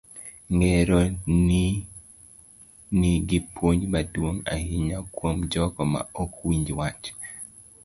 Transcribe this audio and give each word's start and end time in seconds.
Ngero 0.55 0.99
ni 1.47 1.63
nigi 2.99 3.39
puonj 3.53 3.81
maduong' 3.93 4.43
ahinya 4.53 4.97
kuom 5.15 5.37
jogo 5.51 5.81
ma 5.93 6.01
ok 6.21 6.33
winj 6.47 6.67
wach. 6.79 7.03